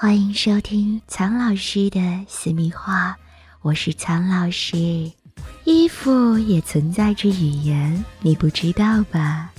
[0.00, 3.16] 欢迎收听苍老师的私密话，
[3.62, 5.10] 我是苍老师。
[5.64, 9.50] 衣服也存在着语言，你不知道吧？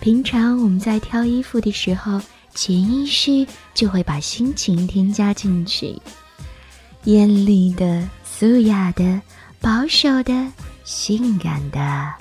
[0.00, 2.20] 平常我们在挑衣服的时候，
[2.52, 5.96] 潜意识就会把心情添加进去，
[7.04, 9.22] 艳丽的、素雅的、
[9.60, 10.48] 保守的、
[10.82, 12.12] 性感的。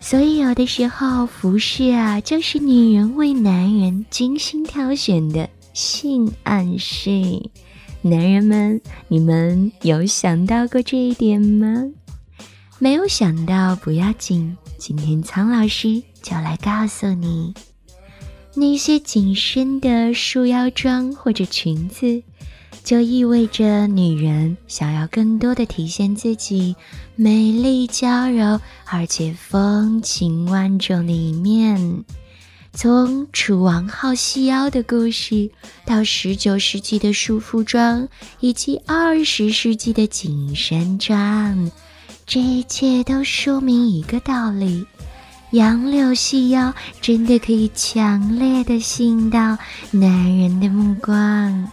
[0.00, 5.48] 所以有的时候，服饰啊，就是女人为男人精心挑选的。
[5.76, 7.10] 性暗示，
[8.00, 11.84] 男人们，你们有想到过这一点吗？
[12.78, 17.52] 没有想到不要紧，今天苍老师就来告诉你，
[18.54, 22.22] 那些紧身的束腰装或者裙子，
[22.82, 26.74] 就意味着女人想要更多的体现自己
[27.16, 32.02] 美丽娇柔而且风情万种的一面。
[32.76, 35.50] 从楚王好细腰的故事，
[35.86, 38.06] 到十九世纪的束缚装，
[38.40, 41.70] 以及二十世纪的紧身装，
[42.26, 44.86] 这一切都说明一个道理：
[45.52, 49.56] 杨柳细腰真的可以强烈的吸引到
[49.90, 51.72] 男人的目光。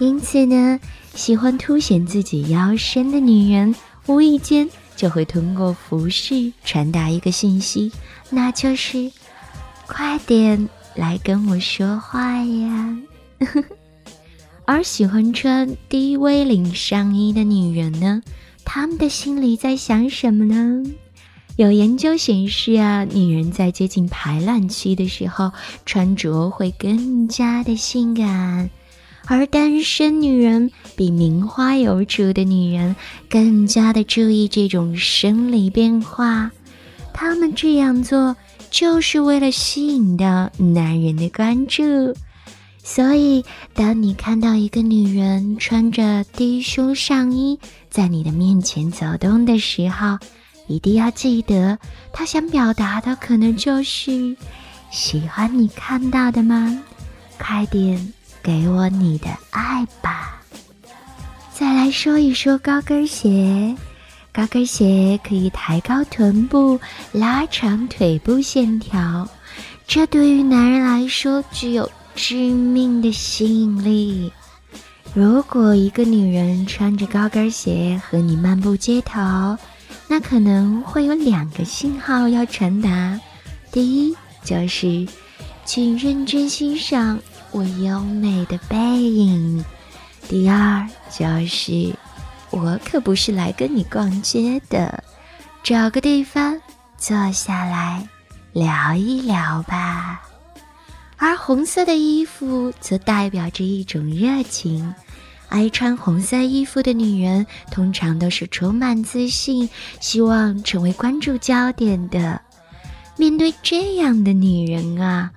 [0.00, 0.78] 因此呢，
[1.14, 7.90] 喜欢凸显自己腰身的女人，无意间就会通过服饰传达一个信息，
[8.28, 9.10] 那就是。
[9.92, 12.96] 快点来跟我说话呀！
[14.64, 18.22] 而喜欢穿低 V 领上衣的女人呢，
[18.64, 20.84] 她们的心里在想什么呢？
[21.56, 25.50] 有研究显示啊，女人在接近排卵期的时候，
[25.84, 28.68] 穿着会更加的性感；
[29.26, 32.94] 而单身女人比名花有主的女人
[33.28, 36.52] 更加的注意这种生理变化。
[37.12, 38.36] 她们这样做。
[38.70, 42.14] 就是为了吸引到男人的关注，
[42.82, 47.58] 所以当你看到一个女人穿着低胸上衣
[47.90, 50.18] 在你的面前走动的时候，
[50.68, 51.78] 一定要记得，
[52.12, 54.36] 她想表达的可能就是
[54.90, 56.82] 喜欢你看到的吗？
[57.38, 60.40] 快点给我你的爱吧！
[61.52, 63.74] 再来说一说高跟鞋。
[64.32, 66.78] 高跟鞋可以抬高臀部，
[67.10, 69.28] 拉长腿部线条，
[69.88, 74.32] 这对于男人来说具有致命的吸引力。
[75.12, 79.58] 如果一个女人穿着高跟鞋和你漫步街头，
[80.06, 83.18] 那可能会有两个信号要传达：
[83.72, 85.08] 第一，就是
[85.64, 87.18] 请认真欣赏
[87.50, 89.64] 我优美的背影；
[90.28, 91.92] 第二，就是。
[92.50, 95.02] 我可不是来跟你逛街的，
[95.62, 96.60] 找个地方
[96.98, 98.08] 坐下来
[98.52, 100.22] 聊一聊吧。
[101.16, 104.94] 而红色的衣服则代表着一种热情，
[105.48, 109.68] 爱穿红色衣服的女人通常都是充满自信，
[110.00, 112.40] 希望成为关注焦点的。
[113.16, 115.30] 面对这样的女人啊，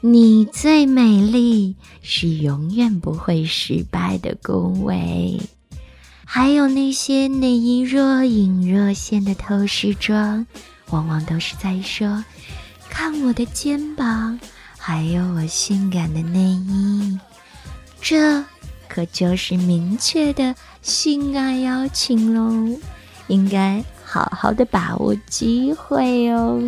[0.00, 5.38] 你最美丽是永远不会失败的恭维。
[6.28, 10.44] 还有那些内衣若隐若现的透视装，
[10.90, 12.22] 往往都是在说
[12.90, 14.38] ：“看我的肩膀，
[14.76, 17.18] 还有我性感的内衣。”
[18.02, 18.44] 这
[18.88, 22.76] 可就是明确的性爱邀请喽，
[23.28, 26.60] 应该好好的把握机会哦。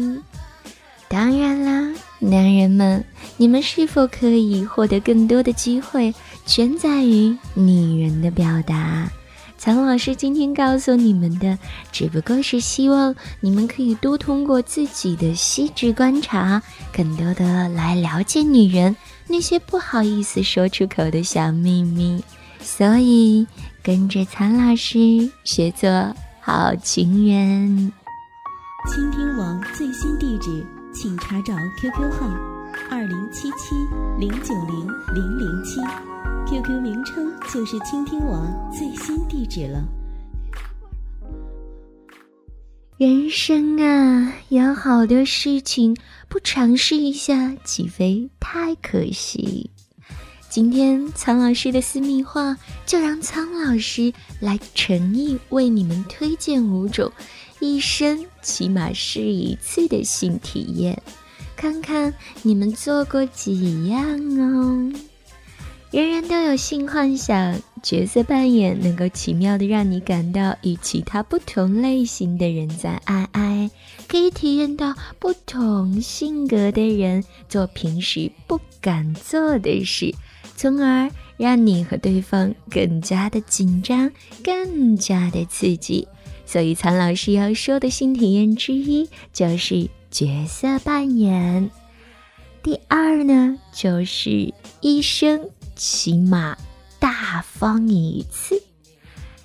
[1.08, 3.04] 当然啦，男人们，
[3.36, 6.14] 你们是否可以获得更多的机会，
[6.46, 9.10] 全在于女人的表达。
[9.58, 11.58] 苍老师今天告诉你们的，
[11.90, 22.22] 只不过是希望你们可以多通过自己的细致观察，更多的来了解女人那些不好意思说出口的小秘密。
[22.60, 23.46] 所以，
[23.82, 27.92] 跟着苍老师学做好情人。
[28.88, 30.64] 倾听网最新地址，
[30.94, 32.28] 请查找 QQ 号：
[32.90, 33.74] 二零七七
[34.18, 35.80] 零九零零零七。
[36.46, 39.82] QQ 名称就是倾听网最新地址了。
[42.98, 45.96] 人生啊，有好多事情
[46.28, 49.70] 不尝试一下，岂非太可惜？
[50.50, 57.10] 今天苍老师的私密话，就让苍老师来诚意为你们推荐五种
[57.60, 61.00] 一生起码试一次的性体验，
[61.56, 62.12] 看看
[62.42, 64.92] 你们做过几样哦。
[65.90, 73.70] 人人都有性幻想，角色扮演能够奇妙的让你感到与其他不同类型的人在爱爱，
[74.06, 80.14] 可以体验到不同性格的人做平时不敢做的事，
[80.56, 84.12] 从而让你和对方更加的紧张，
[84.44, 86.06] 更加的刺激。
[86.44, 91.70] 所以，苍老师要说的新体验之一就是角色扮演。
[92.62, 94.52] 第二呢，就是
[94.82, 95.48] 医生。
[95.78, 96.58] 起码
[96.98, 98.60] 大方一次，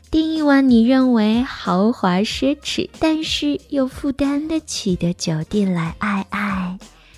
[0.10, 6.78] 订一晚你认为豪华奢侈，但是又负担得起的酒店来爱爱，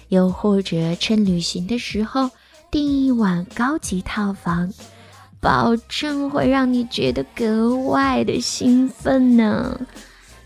[0.09, 2.29] 又或者趁旅行的时候
[2.69, 4.73] 订一晚高级套房，
[5.39, 9.79] 保证会让你觉得格外的兴奋呢。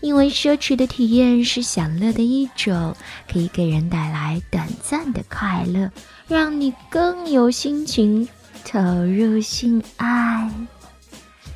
[0.00, 2.96] 因为奢侈的体验是享乐的一种，
[3.30, 5.90] 可以给人带来短暂的快乐，
[6.26, 8.26] 让你更有心情。
[8.64, 10.50] 投入性爱，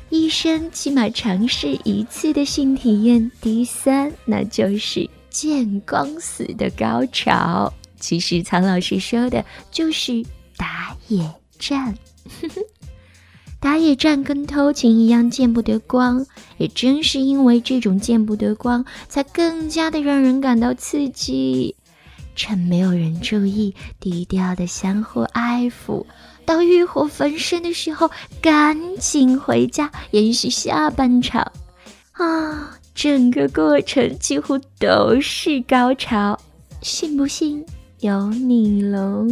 [0.09, 3.31] 一生起码尝试一次的性体验。
[3.41, 7.71] 第三，那就是见光死的高潮。
[7.99, 10.25] 其实苍老师说的就是
[10.57, 11.95] 打野战。
[13.59, 16.25] 打野战跟偷情一样见不得光，
[16.57, 21.75] 也正是因为这种见不得光，才更加的让人感到刺激。
[22.35, 26.05] 趁没有人注意，低调的相互爱抚。
[26.45, 28.09] 到欲火焚身的时候，
[28.41, 31.51] 赶紧回家延续下半场
[32.13, 32.77] 啊！
[32.93, 36.39] 整个过程几乎都是高潮，
[36.81, 37.65] 信不信
[37.99, 39.27] 由你喽。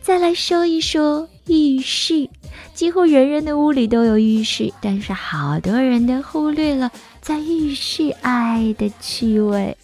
[0.00, 2.28] 再来说一说浴室，
[2.74, 9.76] 几乎人人的屋里都有浴室，但是好多人都忽略了在浴室爱的趣味。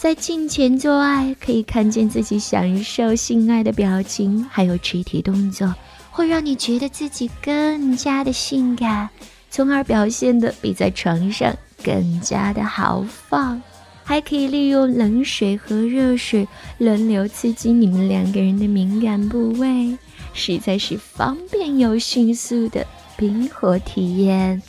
[0.00, 5.74] 在镜前做爱，可以看见自己享受性爱的表情，还有肢体动作，
[6.10, 9.10] 会让你觉得自己更加的性感，
[9.50, 11.54] 从而表现的比在床上
[11.84, 13.60] 更加的豪放。
[14.02, 16.48] 还可以利用冷水和热水
[16.78, 19.98] 轮流刺激你们两个人的敏感部位，
[20.32, 22.86] 实在是方便又迅速的
[23.18, 24.62] 冰火体验。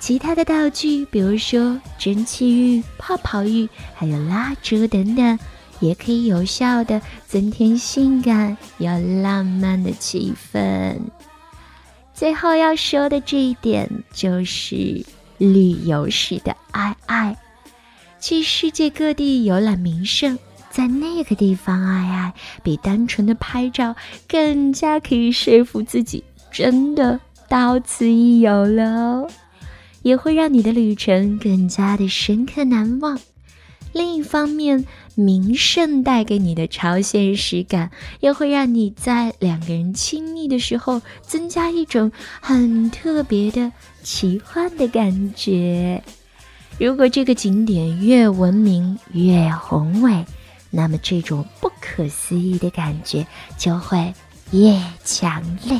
[0.00, 5.38] 其他的道具，比如说蒸汽浴、泡泡浴，还有蜡烛等等，
[5.80, 8.90] 也可以有效的增添性感又
[9.22, 10.96] 浪漫的气氛。
[12.14, 15.04] 最后要说的这一点就是
[15.36, 17.36] 旅游时的爱爱，
[18.20, 20.38] 去世界各地游览名胜，
[20.70, 23.94] 在那个地方爱爱，比单纯的拍照
[24.28, 29.30] 更加可以说服自己真的到此一游了哦。
[30.08, 33.20] 也会让你的旅程更加的深刻难忘。
[33.92, 37.90] 另一方面，名胜带给你的超现实感，
[38.20, 42.10] 又会让你在两个人亲密的时候，增加一种
[42.40, 43.70] 很特别的
[44.02, 46.02] 奇幻的感觉。
[46.78, 50.24] 如果这个景点越文明越宏伟，
[50.70, 53.26] 那么这种不可思议的感觉
[53.58, 54.14] 就会
[54.52, 55.78] 越强烈。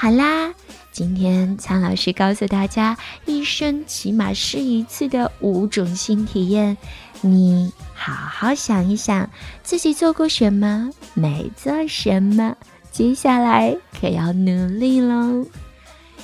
[0.00, 0.54] 好啦。
[0.92, 2.96] 今天苍老师告诉大家，
[3.26, 6.76] 一生起码试一次的五种新体验，
[7.20, 9.28] 你好好想一想，
[9.64, 12.56] 自己做过什么，没做什么，
[12.92, 15.44] 接下来可要努力喽！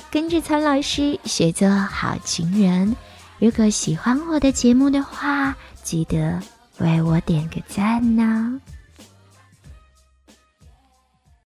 [0.09, 2.95] 跟着苍老师学做好情人。
[3.39, 6.39] 如果喜欢我的节目的话，记得
[6.77, 8.61] 为我点个赞呢。